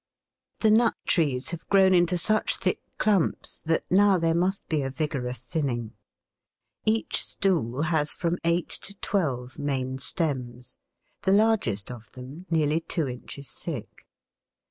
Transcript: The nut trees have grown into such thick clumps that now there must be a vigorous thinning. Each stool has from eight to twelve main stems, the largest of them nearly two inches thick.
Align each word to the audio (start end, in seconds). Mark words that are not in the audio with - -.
The 0.61 0.71
nut 0.71 0.95
trees 1.05 1.51
have 1.51 1.67
grown 1.69 1.93
into 1.93 2.17
such 2.17 2.57
thick 2.57 2.81
clumps 2.97 3.61
that 3.61 3.83
now 3.91 4.17
there 4.17 4.33
must 4.33 4.67
be 4.67 4.81
a 4.81 4.89
vigorous 4.89 5.41
thinning. 5.43 5.93
Each 6.85 7.23
stool 7.23 7.83
has 7.83 8.15
from 8.15 8.39
eight 8.43 8.69
to 8.69 8.95
twelve 8.95 9.59
main 9.59 9.99
stems, 9.99 10.77
the 11.21 11.31
largest 11.33 11.91
of 11.91 12.11
them 12.13 12.47
nearly 12.49 12.79
two 12.79 13.07
inches 13.07 13.51
thick. 13.51 14.07